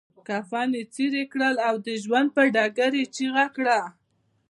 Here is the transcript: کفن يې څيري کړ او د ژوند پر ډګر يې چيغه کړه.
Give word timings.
کفن 0.27 0.69
يې 0.77 0.83
څيري 0.93 1.23
کړ 1.31 1.41
او 1.67 1.75
د 1.85 1.87
ژوند 2.03 2.27
پر 2.35 2.45
ډګر 2.55 2.91
يې 2.99 3.05
چيغه 3.15 3.45
کړه. 3.55 3.79